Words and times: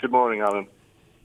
Good 0.00 0.12
morning, 0.12 0.40
Alan. 0.40 0.68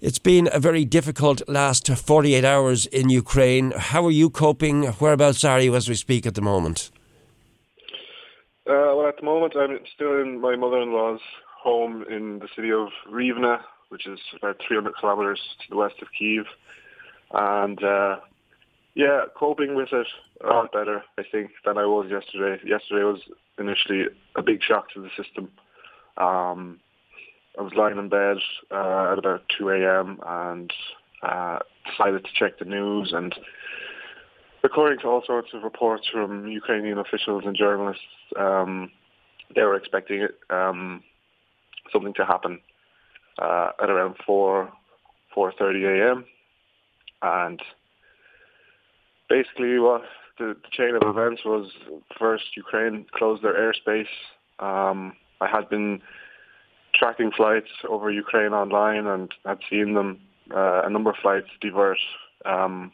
It's 0.01 0.17
been 0.17 0.49
a 0.51 0.59
very 0.59 0.83
difficult 0.83 1.47
last 1.47 1.87
48 1.87 2.43
hours 2.43 2.87
in 2.87 3.07
Ukraine. 3.09 3.71
How 3.77 4.03
are 4.03 4.11
you 4.11 4.31
coping? 4.31 4.85
Whereabouts 4.93 5.43
are 5.43 5.59
you 5.59 5.75
as 5.75 5.87
we 5.87 5.93
speak 5.93 6.25
at 6.25 6.33
the 6.33 6.41
moment? 6.41 6.89
Uh, 8.67 8.97
well, 8.97 9.07
at 9.07 9.17
the 9.17 9.25
moment, 9.25 9.53
I'm 9.55 9.77
still 9.93 10.19
in 10.19 10.41
my 10.41 10.55
mother-in-law's 10.55 11.21
home 11.61 12.03
in 12.09 12.39
the 12.39 12.47
city 12.55 12.71
of 12.71 12.87
Rivne, 13.11 13.59
which 13.89 14.07
is 14.07 14.19
about 14.35 14.59
300 14.67 14.95
kilometers 14.99 15.39
to 15.61 15.65
the 15.69 15.77
west 15.77 16.01
of 16.01 16.07
Kiev. 16.17 16.45
And 17.31 17.83
uh, 17.83 18.15
yeah, 18.95 19.25
coping 19.37 19.75
with 19.75 19.93
it 19.93 20.07
a 20.43 20.47
lot 20.47 20.71
better, 20.71 21.03
I 21.19 21.23
think, 21.31 21.51
than 21.63 21.77
I 21.77 21.85
was 21.85 22.07
yesterday. 22.09 22.59
Yesterday 22.65 23.03
was 23.03 23.21
initially 23.59 24.05
a 24.35 24.41
big 24.41 24.63
shock 24.63 24.89
to 24.95 25.01
the 25.01 25.09
system. 25.15 25.51
Um, 26.17 26.79
I 27.57 27.61
was 27.61 27.73
lying 27.75 27.97
in 27.97 28.09
bed 28.09 28.37
uh, 28.71 29.11
at 29.11 29.19
about 29.19 29.43
2 29.57 29.69
a.m. 29.69 30.19
and 30.25 30.73
uh, 31.21 31.59
decided 31.89 32.25
to 32.25 32.29
check 32.33 32.59
the 32.59 32.65
news 32.65 33.13
and 33.15 33.35
according 34.63 34.99
to 34.99 35.07
all 35.07 35.21
sorts 35.25 35.49
of 35.53 35.63
reports 35.63 36.07
from 36.11 36.47
Ukrainian 36.47 36.97
officials 36.97 37.43
and 37.45 37.55
journalists, 37.55 38.01
um, 38.39 38.89
they 39.53 39.61
were 39.61 39.75
expecting 39.75 40.21
it, 40.21 40.39
um, 40.49 41.03
something 41.91 42.13
to 42.15 42.25
happen 42.25 42.59
uh, 43.39 43.69
at 43.81 43.89
around 43.89 44.15
4, 44.25 44.71
4.30 45.35 46.11
a.m. 46.11 46.25
And 47.21 47.61
basically 49.29 49.79
what 49.79 50.03
the, 50.37 50.55
the, 50.63 50.69
chain 50.71 50.95
of 50.95 51.03
events 51.03 51.43
was 51.45 51.71
first 52.17 52.55
Ukraine 52.55 53.05
closed 53.13 53.43
their 53.43 53.53
airspace. 53.53 54.07
Um, 54.59 55.13
I 55.41 55.47
had 55.47 55.69
been 55.69 56.01
tracking 57.03 57.31
flights 57.35 57.69
over 57.89 58.09
Ukraine 58.09 58.53
online 58.53 59.05
and 59.07 59.29
had 59.45 59.59
seen 59.69 59.93
them, 59.93 60.21
uh, 60.55 60.83
a 60.85 60.89
number 60.89 61.09
of 61.09 61.17
flights 61.21 61.49
divert 61.59 61.97
um, 62.45 62.93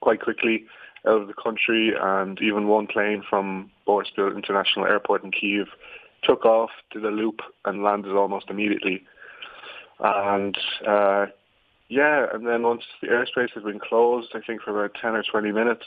quite 0.00 0.20
quickly 0.20 0.64
out 1.04 1.22
of 1.22 1.26
the 1.26 1.34
country 1.34 1.92
and 2.00 2.40
even 2.40 2.68
one 2.68 2.86
plane 2.86 3.24
from 3.28 3.68
Boryspil 3.86 4.36
International 4.36 4.86
Airport 4.86 5.24
in 5.24 5.32
Kiev 5.32 5.66
took 6.22 6.44
off, 6.44 6.70
did 6.92 7.04
a 7.04 7.10
loop 7.10 7.40
and 7.64 7.82
landed 7.82 8.14
almost 8.14 8.48
immediately. 8.48 9.02
And 9.98 10.56
uh, 10.86 11.26
yeah, 11.88 12.26
and 12.32 12.46
then 12.46 12.62
once 12.62 12.84
the 13.02 13.08
airspace 13.08 13.52
had 13.54 13.64
been 13.64 13.80
closed, 13.80 14.28
I 14.34 14.40
think 14.46 14.62
for 14.62 14.70
about 14.70 14.96
10 15.02 15.16
or 15.16 15.24
20 15.24 15.50
minutes, 15.50 15.86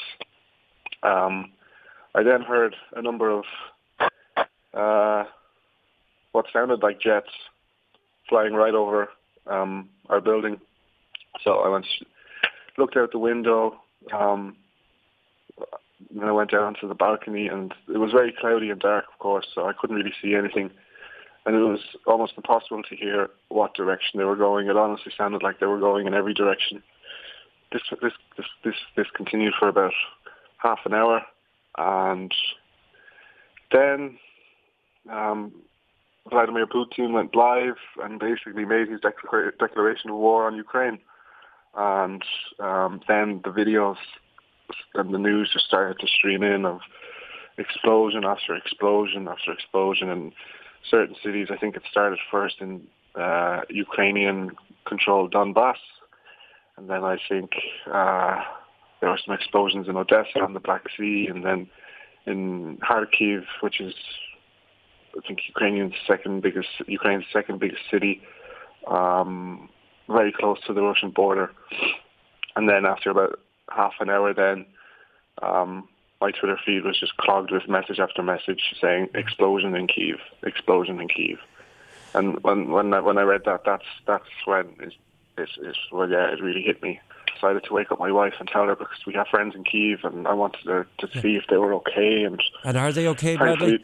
um, 1.03 1.53
I 2.16 2.23
then 2.23 2.42
heard 2.42 2.76
a 2.94 3.02
number 3.02 3.30
of 3.30 3.45
uh, 4.73 5.23
what 6.32 6.46
sounded 6.52 6.82
like 6.82 7.00
jets 7.02 7.30
flying 8.30 8.54
right 8.54 8.74
over 8.74 9.10
um, 9.48 9.90
our 10.10 10.22
building. 10.22 10.60
So 11.44 11.60
I 11.60 11.70
went, 11.70 11.86
looked 12.78 12.98
out 12.98 13.12
the 13.12 13.20
window, 13.20 13.80
um, 14.14 14.56
then 16.10 16.28
I 16.28 16.32
went 16.32 16.52
down 16.52 16.76
to 16.82 16.88
the 16.88 16.96
balcony, 16.96 17.48
and 17.48 17.73
it 17.94 17.98
was 17.98 18.12
very 18.12 18.34
cloudy 18.40 18.70
and 18.70 18.80
dark, 18.80 19.06
of 19.12 19.20
course, 19.20 19.48
so 19.54 19.68
I 19.68 19.73
couldn't 19.73 19.96
really 19.96 20.14
see 20.22 20.36
anything. 20.36 20.72
And 21.46 21.56
it 21.56 21.60
was 21.60 21.80
almost 22.06 22.34
impossible 22.38 22.84
to 22.84 22.95
hear 22.95 23.30
what 23.50 23.73
direction 23.73 24.20
they 24.20 24.26
were 24.26 24.36
going. 24.36 24.68
It 24.68 24.78
honestly 24.78 25.12
sounded 25.18 25.42
like 25.42 25.60
they 25.60 25.66
were 25.66 25.80
going 25.80 26.08
in 26.08 26.14
every 26.14 26.34
direction. 26.34 26.84
This 27.72 27.82
this 28.02 28.14
this 28.38 28.45
this, 28.64 28.76
this 28.95 29.08
continued 29.16 29.54
for 29.58 29.68
about 29.68 29.94
half 30.58 30.80
an 30.86 30.94
hour, 30.94 31.22
and 31.78 32.34
then 33.72 34.20
um, 35.10 35.54
Vladimir 36.30 36.67
Putin 36.67 37.14
went 37.14 37.36
live 37.36 37.77
and 38.03 38.19
basically 38.19 38.66
made 38.66 38.88
his 38.89 39.02
declaration 39.02 40.09
of 40.09 40.17
war 40.17 40.47
on 40.47 40.55
Ukraine. 40.55 41.00
And 41.75 42.23
um, 42.59 43.02
then 43.08 43.41
the 43.44 43.50
videos 43.50 43.97
and 44.94 45.14
the 45.14 45.17
news 45.17 45.49
just 45.52 45.65
started 45.65 45.99
to 45.99 46.08
stream 46.08 46.43
in 46.43 46.65
of 46.65 46.80
explosion 47.58 48.23
after 48.26 48.55
explosion 48.55 49.27
after 49.27 49.52
explosion 49.52 50.10
in 50.10 50.31
certain 50.89 51.15
cities. 51.23 51.48
I 51.52 51.58
think 51.58 51.76
it 51.76 51.83
started 51.89 52.20
first 52.30 52.55
in 52.60 52.87
uh, 53.15 53.61
Ukrainian-controlled 53.70 55.33
Donbass, 55.33 55.76
and 56.77 56.89
then 56.89 57.04
I 57.04 57.17
think 57.30 57.52
uh, 57.92 58.37
there 58.99 59.10
were 59.10 59.20
some 59.26 59.36
explosions 59.36 59.87
in 59.87 59.98
Odessa 59.98 60.39
on 60.42 60.54
the 60.54 60.60
Black 60.60 60.83
Sea, 60.98 61.27
and 61.30 61.43
then 61.45 61.70
in 62.26 62.77
Kharkiv, 62.77 63.43
which 63.61 63.81
is 63.81 63.93
I 65.17 65.27
think 65.27 65.39
Ukrainian's 65.48 65.95
second 66.08 66.42
biggest 66.42 66.70
Ukraine's 66.88 67.26
second 67.32 67.60
biggest 67.60 67.83
city, 67.89 68.22
um, 68.88 69.70
very 70.08 70.32
close 70.32 70.60
to 70.67 70.73
the 70.73 70.82
Russian 70.82 71.10
border. 71.10 71.52
And 72.55 72.67
then 72.70 72.86
after 72.86 73.10
about 73.10 73.39
half 73.70 73.94
an 73.99 74.10
hour, 74.10 74.33
then 74.33 74.66
um, 75.42 75.88
my 76.20 76.32
Twitter 76.32 76.60
feed 76.66 76.83
was 76.83 76.99
just 76.99 77.17
clogged 77.17 77.52
with 77.52 77.67
message 77.67 77.99
after 77.99 78.22
message 78.22 78.76
saying 78.80 79.10
"explosion 79.14 79.76
in 79.76 79.88
Kiev, 79.88 80.20
explosion 80.44 80.99
in 80.99 81.08
Kiev." 81.08 81.39
And 82.14 82.43
when 82.43 82.72
when 82.72 82.93
I, 82.93 82.99
when 82.99 83.17
I 83.17 83.23
read 83.23 83.43
that, 83.45 83.61
that's 83.66 83.86
that's 84.05 84.30
when 84.45 84.67
it's, 84.80 84.95
it's, 85.38 85.52
it's 85.61 85.80
well, 85.92 86.10
yeah, 86.10 86.32
it 86.32 86.42
really 86.42 86.61
hit 86.61 86.82
me. 86.82 86.99
I 86.99 87.33
Decided 87.36 87.64
to 87.64 87.73
wake 87.73 87.92
up 87.92 87.98
my 87.98 88.11
wife 88.11 88.36
and 88.39 88.48
tell 88.48 88.67
her 88.67 88.76
because 88.76 89.04
we 89.08 89.14
have 89.14 89.28
friends 89.28 89.55
in 89.55 89.64
Kiev, 89.64 90.04
and 90.04 90.28
I 90.28 90.33
wanted 90.33 90.64
to, 90.66 90.86
to 91.08 91.22
see 91.22 91.38
if 91.38 91.45
they 91.49 91.58
were 91.58 91.73
okay. 91.76 92.23
And 92.23 92.42
and 92.64 92.78
are 92.78 92.92
they 92.92 93.08
okay, 93.08 93.36
Bradley? 93.36 93.83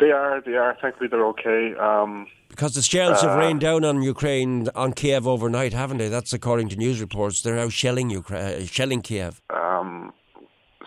They 0.00 0.10
are. 0.10 0.40
They 0.40 0.54
are. 0.54 0.76
Thankfully, 0.80 1.08
they're 1.08 1.26
okay. 1.26 1.74
Um, 1.74 2.26
because 2.48 2.74
the 2.74 2.82
shells 2.82 3.22
uh, 3.22 3.28
have 3.28 3.38
rained 3.38 3.60
down 3.60 3.84
on 3.84 4.02
Ukraine, 4.02 4.68
on 4.74 4.92
Kiev 4.92 5.26
overnight, 5.26 5.72
haven't 5.72 5.98
they? 5.98 6.08
That's 6.08 6.32
according 6.32 6.68
to 6.70 6.76
news 6.76 7.00
reports. 7.00 7.42
They're 7.42 7.56
now 7.56 7.68
shelling 7.68 8.10
Ukraine, 8.10 8.62
uh, 8.62 8.64
shelling 8.64 9.02
Kiev. 9.02 9.40
Um, 9.50 10.12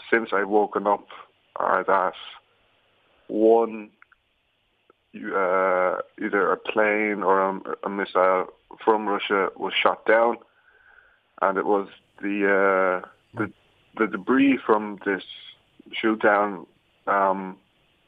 since 0.10 0.30
I've 0.34 0.50
woken 0.50 0.88
up, 0.88 1.08
are 1.56 1.84
that 1.84 2.14
one, 3.28 3.90
uh, 5.16 5.98
either 6.22 6.52
a 6.52 6.58
plane 6.58 7.24
or 7.24 7.42
a, 7.42 7.62
a, 7.86 7.90
missile 7.90 8.48
from 8.84 9.08
Russia 9.08 9.50
was 9.56 9.74
shot 9.74 10.06
down, 10.06 10.38
and 11.42 11.58
it 11.58 11.66
was 11.66 11.88
the 12.22 13.02
uh, 13.04 13.08
the 13.38 13.52
the 13.98 14.08
debris 14.08 14.58
from 14.66 15.00
this 15.06 15.24
shoot 15.94 16.22
down. 16.22 16.66
Um, 17.08 17.58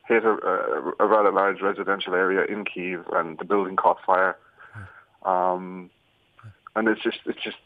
hit 0.07 0.23
a, 0.25 0.29
a, 0.29 0.93
a, 0.99 1.07
rather 1.07 1.31
large 1.31 1.61
residential 1.61 2.13
area 2.13 2.45
in 2.45 2.65
Kiev, 2.65 3.05
and 3.13 3.37
the 3.37 3.45
building 3.45 3.75
caught 3.75 3.97
fire. 4.05 4.37
Um, 5.23 5.89
and 6.75 6.87
it's 6.87 7.01
just 7.01 7.19
it's 7.25 7.41
just 7.41 7.57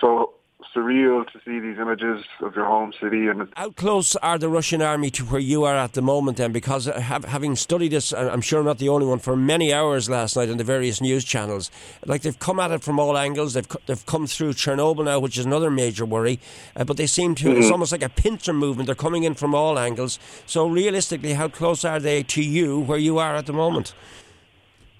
so 0.00 0.32
surreal 0.74 1.24
to 1.30 1.38
see 1.44 1.60
these 1.60 1.78
images 1.78 2.24
of 2.40 2.54
your 2.54 2.64
home 2.64 2.92
city. 3.00 3.28
And 3.28 3.48
how 3.56 3.70
close 3.70 4.16
are 4.16 4.38
the 4.38 4.48
Russian 4.48 4.82
army 4.82 5.10
to 5.10 5.24
where 5.24 5.40
you 5.40 5.64
are 5.64 5.76
at 5.76 5.92
the 5.92 6.02
moment? 6.02 6.38
Then, 6.38 6.52
because 6.52 6.86
have, 6.86 7.24
having 7.24 7.56
studied 7.56 7.92
this, 7.92 8.12
I'm 8.12 8.40
sure 8.40 8.60
I'm 8.60 8.66
not 8.66 8.78
the 8.78 8.88
only 8.88 9.06
one 9.06 9.18
for 9.18 9.36
many 9.36 9.72
hours 9.72 10.10
last 10.10 10.36
night 10.36 10.50
on 10.50 10.56
the 10.56 10.64
various 10.64 11.00
news 11.00 11.24
channels. 11.24 11.70
Like 12.06 12.22
they've 12.22 12.38
come 12.38 12.58
at 12.58 12.70
it 12.70 12.82
from 12.82 12.98
all 12.98 13.16
angles. 13.16 13.54
They've 13.54 13.68
they've 13.86 14.04
come 14.06 14.26
through 14.26 14.54
Chernobyl 14.54 15.04
now, 15.04 15.20
which 15.20 15.38
is 15.38 15.46
another 15.46 15.70
major 15.70 16.04
worry. 16.04 16.40
Uh, 16.74 16.84
but 16.84 16.96
they 16.96 17.06
seem 17.06 17.34
to. 17.36 17.48
Mm-hmm. 17.48 17.60
It's 17.60 17.70
almost 17.70 17.92
like 17.92 18.02
a 18.02 18.08
pincer 18.08 18.52
movement. 18.52 18.86
They're 18.86 18.94
coming 18.94 19.24
in 19.24 19.34
from 19.34 19.54
all 19.54 19.78
angles. 19.78 20.18
So 20.46 20.66
realistically, 20.66 21.34
how 21.34 21.48
close 21.48 21.84
are 21.84 22.00
they 22.00 22.22
to 22.24 22.42
you 22.42 22.80
where 22.80 22.98
you 22.98 23.18
are 23.18 23.36
at 23.36 23.46
the 23.46 23.52
moment? 23.52 23.94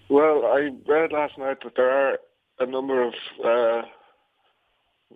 Well, 0.09 0.45
I 0.47 0.71
read 0.87 1.13
last 1.13 1.37
night 1.37 1.59
that 1.65 1.75
there 1.77 1.91
are 1.91 2.19
a 2.61 2.67
number 2.67 3.03
of. 3.03 3.15
Uh, 3.45 3.83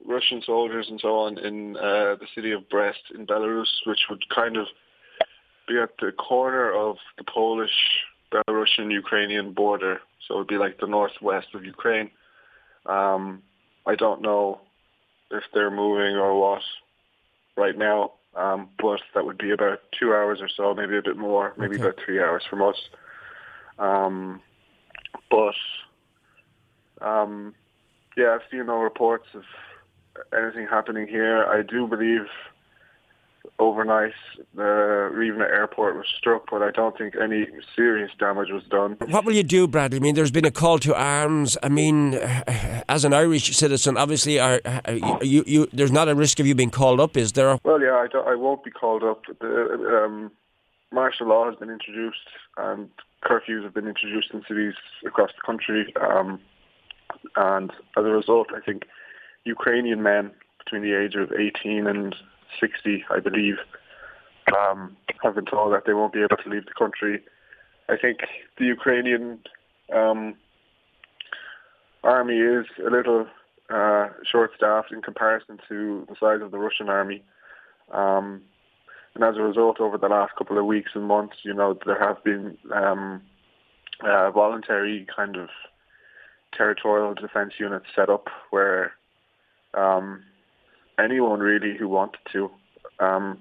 Russian 0.07 0.43
soldiers 0.45 0.87
and 0.91 1.01
so 1.01 1.17
on 1.17 1.39
in 1.39 1.77
uh, 1.77 2.17
the 2.17 2.27
city 2.35 2.53
of 2.53 2.69
Brest 2.69 3.01
in 3.15 3.27
Belarus, 3.27 3.69
which 3.87 4.01
would 4.11 4.23
kind 4.35 4.57
of 4.57 4.67
be 5.69 5.79
at 5.79 5.91
the 6.01 6.13
corner 6.13 6.73
of 6.73 6.97
the 7.19 7.25
Polish, 7.25 7.71
Belarusian, 8.33 8.93
Ukrainian 8.93 9.53
border. 9.53 10.01
So 10.27 10.35
it 10.35 10.39
would 10.39 10.49
be 10.49 10.59
like 10.59 10.81
the 10.81 10.87
northwest 10.87 11.49
of 11.55 11.65
Ukraine. 11.65 12.11
Um, 12.87 13.43
I 13.87 13.95
don't 13.95 14.23
know 14.23 14.61
if 15.31 15.45
they're 15.53 15.71
moving 15.71 16.17
or 16.17 16.39
what 16.39 16.63
right 17.57 17.77
now, 17.77 18.13
um, 18.35 18.71
but 18.81 19.01
that 19.15 19.25
would 19.25 19.39
be 19.39 19.51
about 19.51 19.81
two 19.99 20.13
hours 20.13 20.41
or 20.41 20.49
so, 20.57 20.75
maybe 20.75 20.97
a 20.97 21.03
bit 21.03 21.17
more, 21.17 21.53
maybe 21.57 21.77
okay. 21.77 21.85
about 21.85 21.99
three 22.05 22.21
hours 22.21 22.43
from 22.49 22.63
us. 22.63 22.77
Um, 23.79 24.41
but 25.31 25.55
um, 27.01 27.55
yeah, 28.17 28.35
I've 28.35 28.51
seen 28.51 28.67
no 28.67 28.81
reports 28.81 29.27
of 29.35 29.43
anything 30.37 30.67
happening 30.67 31.07
here. 31.07 31.45
I 31.45 31.63
do 31.63 31.87
believe 31.87 32.27
overnight 33.59 34.13
the 34.55 35.11
Rivne 35.13 35.41
airport 35.41 35.97
was 35.97 36.07
struck, 36.17 36.51
but 36.51 36.63
I 36.63 36.71
don't 36.71 36.97
think 36.97 37.15
any 37.21 37.47
serious 37.75 38.11
damage 38.19 38.51
was 38.51 38.65
done. 38.65 38.97
What 39.09 39.25
will 39.25 39.35
you 39.35 39.43
do, 39.43 39.67
Bradley? 39.67 39.99
I 39.99 40.01
mean, 40.01 40.15
there's 40.15 40.31
been 40.31 40.45
a 40.45 40.51
call 40.51 40.79
to 40.81 40.95
arms. 40.95 41.57
I 41.63 41.69
mean, 41.69 42.15
as 42.89 43.05
an 43.05 43.13
Irish 43.13 43.57
citizen, 43.57 43.97
obviously, 43.97 44.39
are, 44.39 44.61
you, 45.23 45.45
you, 45.47 45.69
there's 45.73 45.93
not 45.93 46.09
a 46.09 46.15
risk 46.15 46.41
of 46.41 46.47
you 46.47 46.55
being 46.55 46.71
called 46.71 47.01
up, 47.01 47.17
is 47.17 47.33
there? 47.33 47.59
Well, 47.65 47.81
yeah, 47.81 48.07
I, 48.15 48.33
I 48.33 48.35
won't 48.35 48.65
be 48.65 48.71
called 48.71 49.03
up. 49.03 49.23
The, 49.41 50.05
um, 50.05 50.31
martial 50.93 51.29
law 51.29 51.47
has 51.47 51.57
been 51.57 51.71
introduced, 51.71 52.29
and 52.57 52.91
curfews 53.25 53.63
have 53.65 53.75
been 53.75 53.89
introduced 53.89 54.29
in 54.33 54.43
cities 54.47 54.75
across 55.07 55.31
the 55.31 55.45
country, 55.45 55.93
um, 56.01 56.41
and 57.37 57.71
as 57.97 58.05
a 58.05 58.11
result, 58.11 58.49
I 58.55 58.61
think 58.61 58.85
Ukrainian 59.45 60.03
men 60.03 60.31
between 60.59 60.83
the 60.83 60.99
age 60.99 61.15
of 61.15 61.33
18 61.33 61.87
and 61.87 62.15
60, 62.61 63.05
I 63.11 63.21
believe, 63.21 63.57
um, 64.57 64.97
have 65.23 65.35
been 65.35 65.45
told 65.45 65.73
that 65.73 65.85
they 65.87 65.95
won't 65.95 66.13
be 66.13 66.21
able 66.21 66.37
to 66.37 66.49
leave 66.49 66.67
the 66.67 66.75
country. 66.79 67.23
I 67.89 67.97
think 67.97 68.19
the 68.59 68.65
Ukrainian 68.67 69.41
um, 69.93 70.35
army 72.05 72.39
is 72.39 72.67
a 72.87 72.91
little 72.91 73.27
uh, 73.71 74.09
short-staffed 74.31 74.93
in 74.93 75.03
comparison 75.03 75.59
to 75.69 76.07
the 76.09 76.17
size 76.19 76.43
of 76.43 76.51
the 76.51 76.59
Russian 76.59 76.89
army. 76.89 77.23
Um, 77.93 78.43
and 79.15 79.25
as 79.25 79.37
a 79.37 79.43
result, 79.43 79.81
over 79.81 79.99
the 79.99 80.09
last 80.09 80.35
couple 80.37 80.59
of 80.59 80.65
weeks 80.65 80.93
and 80.95 81.05
months, 81.05 81.37
you 81.43 81.53
know, 81.53 81.79
there 81.85 81.99
have 82.01 82.23
been 82.25 82.57
um, 82.75 83.21
uh, 84.03 84.31
voluntary 84.31 85.07
kind 85.15 85.37
of 85.37 85.49
territorial 86.57 87.15
defense 87.15 87.55
units 87.59 87.87
set 87.95 88.09
up 88.09 88.29
where 88.51 88.93
um, 89.75 90.23
anyone 90.99 91.41
really 91.41 91.77
who 91.77 91.89
wanted 91.89 92.21
to, 92.33 92.51
um, 93.01 93.39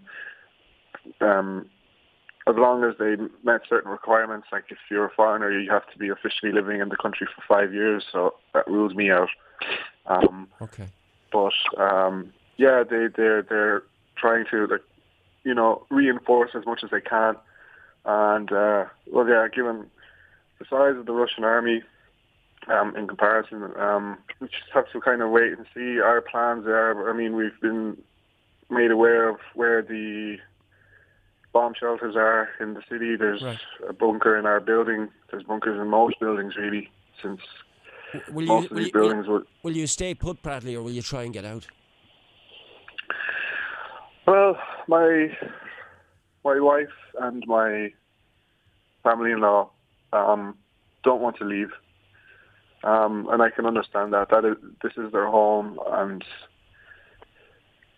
um, 1.19 1.69
as 2.48 2.56
long 2.57 2.83
as 2.83 2.95
they 2.98 3.16
met 3.44 3.62
certain 3.69 3.92
requirements, 3.92 4.48
like 4.51 4.66
if 4.69 4.78
you're 4.89 5.06
a 5.06 5.12
foreigner, 5.12 5.51
you 5.51 5.69
have 5.69 5.89
to 5.92 5.98
be 5.98 6.10
officially 6.10 6.51
living 6.51 6.81
in 6.81 6.89
the 6.89 6.98
country 6.98 7.28
for 7.36 7.44
five 7.48 7.74
years. 7.74 8.04
So 8.12 8.36
that 8.54 8.68
rules 8.68 8.95
me 8.95 9.12
out. 9.12 9.30
Um, 10.07 10.48
okay. 10.62 10.88
But 11.31 11.54
um, 11.78 12.34
yeah, 12.57 12.84
they 12.84 13.07
they're 13.16 13.44
they're 13.44 13.84
trying 14.18 14.45
to 14.51 14.68
like 14.68 14.81
you 15.44 15.54
know 15.54 15.86
reinforce 15.89 16.51
as 16.56 16.66
much 16.66 16.81
as 16.84 16.89
they 16.89 17.01
can, 17.01 17.36
and 18.06 18.51
uh, 18.51 18.86
well, 19.12 19.27
yeah, 19.27 19.48
given 19.54 19.86
the 20.60 20.66
size 20.69 20.98
of 20.98 21.06
the 21.06 21.13
Russian 21.13 21.44
army, 21.44 21.84
um, 22.68 22.96
in 22.96 23.08
comparison. 23.08 23.72
Um, 23.78 24.18
we 24.40 24.48
just 24.48 24.72
have 24.74 24.92
to 24.92 25.02
kind 25.02 25.22
of 25.22 25.30
wait 25.30 25.54
and 25.54 25.66
see. 25.74 26.00
Our 26.00 26.22
plans 26.22 26.66
are, 26.68 27.10
I 27.10 27.13
mean, 27.13 27.36
we've 27.36 27.60
been 27.62 27.98
made 28.69 28.92
aware 28.92 29.30
of 29.30 29.38
where 29.56 29.81
the 29.81 30.38
bomb 31.54 31.74
shelters 31.80 32.16
are 32.16 32.50
in 32.60 32.74
the 32.74 32.81
city. 32.90 33.16
There's 33.16 33.42
right. 33.42 33.60
a 33.90 33.94
bunker 33.94 34.38
in 34.38 34.46
our 34.46 34.60
building. 34.60 35.10
There's 35.30 35.44
bunkers 35.44 35.80
in 35.80 35.88
most 35.88 36.19
buildings, 36.19 36.56
really, 36.56 36.90
since 37.22 37.42
will 38.31 38.46
most 38.46 38.63
you, 38.63 38.69
of 38.69 38.78
these 38.78 38.94
will 38.94 39.02
buildings 39.02 39.28
will, 39.28 39.44
will 39.63 39.75
you 39.75 39.88
stay 39.88 40.13
put, 40.13 40.42
Bradley, 40.42 40.75
or 40.75 40.84
will 40.84 40.92
you 40.92 41.02
try 41.02 41.24
and 41.24 41.34
get 41.34 41.46
out? 41.46 41.68
Well, 44.28 44.58
my 44.88 45.38
my 46.46 46.60
wife 46.60 46.88
and 47.19 47.44
my 47.48 47.92
family-in-law 49.04 49.69
um, 50.13 50.58
don't 51.04 51.22
want 51.22 51.38
to 51.38 51.44
leave. 51.44 51.72
Um, 52.83 53.28
and 53.31 53.42
I 53.42 53.50
can 53.51 53.66
understand 53.66 54.13
that. 54.13 54.30
That 54.30 54.44
is, 54.44 54.57
this 54.81 54.94
is 54.98 55.12
their 55.12 55.28
home, 55.28 55.80
and 55.88 56.24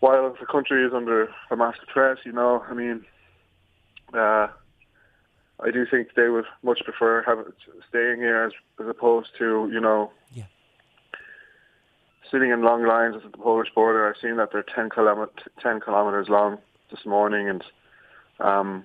while 0.04 0.36
the 0.38 0.44
country 0.44 0.84
is 0.84 0.92
under 0.92 1.28
a 1.50 1.56
massive 1.56 1.88
threat, 1.90 2.18
you 2.26 2.32
know, 2.32 2.62
I 2.68 2.74
mean, 2.74 3.06
uh, 4.12 4.48
I 5.60 5.70
do 5.72 5.86
think 5.90 6.08
they 6.14 6.28
would 6.28 6.44
much 6.62 6.80
prefer 6.84 7.22
have, 7.22 7.38
staying 7.88 8.18
here 8.18 8.44
as, 8.44 8.52
as 8.78 8.86
opposed 8.86 9.30
to, 9.38 9.70
you 9.72 9.80
know, 9.80 10.10
yeah. 10.34 10.44
sitting 12.30 12.50
in 12.50 12.62
long 12.62 12.86
lines 12.86 13.16
at 13.24 13.32
the 13.32 13.38
Polish 13.38 13.68
border. 13.74 14.06
I've 14.06 14.20
seen 14.20 14.36
that 14.36 14.50
they're 14.52 14.62
10, 14.74 14.90
kilomet- 14.90 15.48
10 15.62 15.80
kilometers 15.80 16.28
long 16.28 16.58
this 16.90 17.06
morning, 17.06 17.48
and 17.48 17.64
um, 18.40 18.84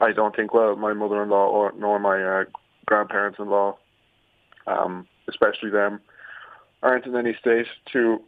I 0.00 0.12
don't 0.12 0.34
think, 0.34 0.54
well, 0.54 0.74
my 0.74 0.94
mother-in-law 0.94 1.48
or 1.48 1.74
nor 1.76 1.98
my 1.98 2.22
uh, 2.22 2.44
grandparents-in-law 2.86 3.76
um, 4.66 5.06
especially 5.30 5.70
them, 5.70 6.00
aren't 6.82 7.06
in 7.06 7.16
any 7.16 7.34
state 7.40 7.66
to 7.92 8.20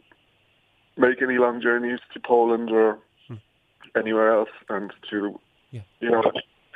make 0.97 1.21
any 1.21 1.37
long 1.37 1.61
journeys 1.61 1.99
to 2.13 2.19
Poland 2.19 2.71
or 2.71 2.99
hmm. 3.27 3.35
anywhere 3.95 4.31
else 4.33 4.49
and 4.69 4.91
to, 5.09 5.39
yeah. 5.71 5.81
you 5.99 6.09
know, 6.09 6.23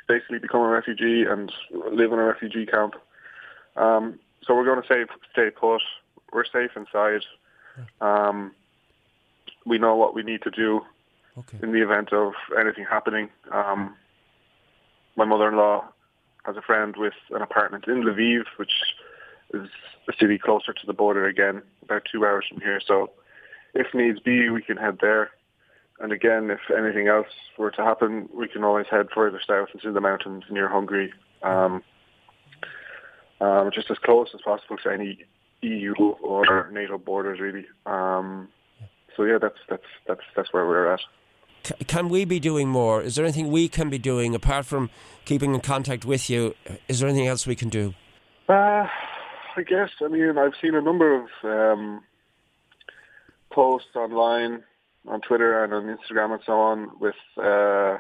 basically 0.07 0.39
become 0.39 0.62
a 0.62 0.68
refugee 0.68 1.24
and 1.24 1.51
live 1.71 2.12
in 2.12 2.19
a 2.19 2.24
refugee 2.24 2.65
camp. 2.65 2.95
Um, 3.75 4.19
so 4.44 4.56
we're 4.56 4.65
going 4.65 4.81
to 4.81 4.85
stay, 4.85 5.03
stay 5.31 5.50
put. 5.50 5.81
We're 6.33 6.45
safe 6.45 6.71
inside. 6.75 7.21
Um, 8.01 8.53
we 9.65 9.77
know 9.77 9.95
what 9.95 10.15
we 10.15 10.23
need 10.23 10.41
to 10.44 10.51
do 10.51 10.81
okay. 11.38 11.59
in 11.62 11.71
the 11.71 11.81
event 11.81 12.13
of 12.13 12.33
anything 12.59 12.85
happening. 12.89 13.30
Um, 13.51 13.95
my 15.15 15.25
mother-in-law 15.25 15.85
has 16.45 16.56
a 16.56 16.62
friend 16.62 16.95
with 16.97 17.13
an 17.31 17.41
apartment 17.41 17.85
in 17.88 18.03
Lviv, 18.03 18.44
which 18.57 18.71
is 19.53 19.69
a 20.07 20.13
city 20.19 20.38
closer 20.38 20.73
to 20.73 20.85
the 20.85 20.94
border 20.94 21.25
again, 21.25 21.61
about 21.83 22.03
two 22.11 22.25
hours 22.25 22.45
from 22.49 22.61
here. 22.61 22.81
So 22.85 23.11
if 23.73 23.88
needs 23.94 24.19
be, 24.19 24.49
we 24.49 24.61
can 24.61 24.77
head 24.77 24.97
there. 25.01 25.31
And 25.99 26.11
again, 26.11 26.51
if 26.51 26.59
anything 26.75 27.07
else 27.07 27.27
were 27.57 27.71
to 27.71 27.83
happen, 27.83 28.29
we 28.33 28.47
can 28.47 28.63
always 28.63 28.85
head 28.89 29.07
further 29.13 29.41
south 29.45 29.69
into 29.73 29.91
the 29.91 30.01
mountains 30.01 30.44
near 30.49 30.69
Hungary, 30.69 31.11
um, 31.41 31.83
um, 33.41 33.71
just 33.73 33.89
as 33.89 33.97
close 33.97 34.29
as 34.33 34.41
possible 34.41 34.77
to 34.77 34.89
any 34.91 35.25
EU 35.61 35.94
or 35.95 36.69
NATO 36.71 36.99
borders, 36.99 37.39
really. 37.39 37.65
Um, 37.88 38.49
so 39.15 39.23
yeah, 39.23 39.39
that's 39.41 39.57
that's 39.67 39.83
that's 40.07 40.21
that's 40.35 40.53
where 40.53 40.67
we're 40.67 40.94
at. 40.94 40.99
Can 41.88 42.09
we 42.09 42.23
be 42.23 42.39
doing 42.39 42.69
more? 42.69 43.01
Is 43.01 43.15
there 43.15 43.25
anything 43.25 43.51
we 43.51 43.67
can 43.67 43.89
be 43.89 43.97
doing 43.97 44.35
apart 44.35 44.65
from 44.65 44.89
keeping 45.25 45.53
in 45.55 45.61
contact 45.61 46.05
with 46.05 46.29
you? 46.29 46.55
Is 46.88 46.99
there 46.99 47.09
anything 47.09 47.27
else 47.27 47.47
we 47.47 47.55
can 47.55 47.69
do? 47.69 47.94
Uh, 48.47 48.85
I 49.57 49.63
guess. 49.63 49.89
I 50.06 50.07
mean, 50.07 50.38
I've 50.38 50.54
seen 50.62 50.75
a 50.75 50.81
number 50.81 51.15
of 51.15 51.27
um, 51.44 52.04
posts 53.51 53.95
online, 53.95 54.63
on 55.07 55.21
Twitter 55.21 55.63
and 55.63 55.74
on 55.74 55.83
Instagram 55.86 56.33
and 56.33 56.42
so 56.45 56.54
on, 56.54 56.92
with 57.00 57.15
uh, 57.38 57.98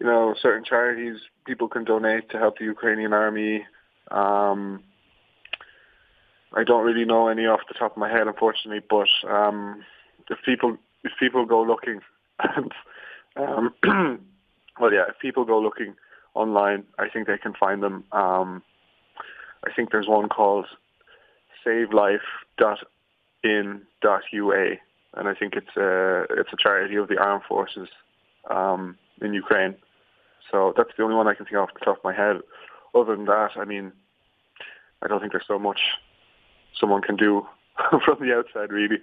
you 0.00 0.06
know 0.06 0.34
certain 0.40 0.64
charities 0.64 1.20
people 1.46 1.68
can 1.68 1.84
donate 1.84 2.28
to 2.30 2.38
help 2.38 2.58
the 2.58 2.64
Ukrainian 2.64 3.12
army. 3.12 3.64
Um, 4.10 4.82
I 6.52 6.64
don't 6.64 6.84
really 6.84 7.04
know 7.04 7.28
any 7.28 7.46
off 7.46 7.60
the 7.68 7.74
top 7.74 7.92
of 7.92 7.98
my 7.98 8.10
head, 8.10 8.26
unfortunately, 8.26 8.84
but 8.90 9.08
um, 9.30 9.84
if 10.28 10.38
people 10.44 10.76
if 11.04 11.12
people 11.20 11.46
go 11.46 11.62
looking 11.62 12.00
and 12.40 12.72
um, 13.36 13.74
well, 14.80 14.92
yeah, 14.92 15.04
if 15.08 15.20
people 15.20 15.44
go 15.44 15.60
looking 15.60 15.94
online, 16.34 16.82
I 16.98 17.08
think 17.08 17.28
they 17.28 17.38
can 17.38 17.54
find 17.54 17.80
them. 17.80 18.02
Um, 18.10 18.62
I 19.66 19.72
think 19.74 19.90
there's 19.90 20.08
one 20.08 20.28
called 20.28 20.66
savelife.in.ua, 21.66 22.20
and 25.14 25.28
I 25.28 25.34
think 25.34 25.54
it's 25.54 25.76
a 25.76 26.26
it's 26.30 26.52
a 26.52 26.56
charity 26.56 26.96
of 26.96 27.08
the 27.08 27.18
armed 27.18 27.44
forces 27.48 27.88
um, 28.50 28.98
in 29.20 29.34
Ukraine. 29.34 29.74
So 30.50 30.74
that's 30.76 30.90
the 30.96 31.02
only 31.02 31.16
one 31.16 31.26
I 31.26 31.34
can 31.34 31.46
think 31.46 31.56
of 31.56 31.62
off 31.62 31.74
the 31.74 31.84
top 31.84 31.98
of 31.98 32.04
my 32.04 32.14
head. 32.14 32.40
Other 32.94 33.16
than 33.16 33.24
that, 33.26 33.50
I 33.56 33.64
mean, 33.64 33.92
I 35.02 35.08
don't 35.08 35.20
think 35.20 35.32
there's 35.32 35.46
so 35.48 35.58
much 35.58 35.80
someone 36.78 37.02
can 37.02 37.16
do 37.16 37.46
from 38.04 38.18
the 38.20 38.34
outside, 38.34 38.70
really. 38.70 38.98